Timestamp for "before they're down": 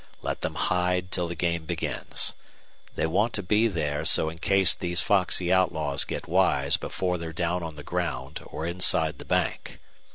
6.75-7.61